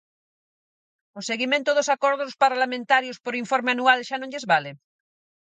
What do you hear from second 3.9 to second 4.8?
xa non lles vale?